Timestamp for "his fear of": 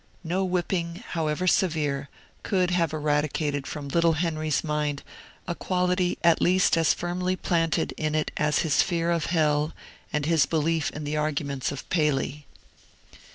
8.65-9.27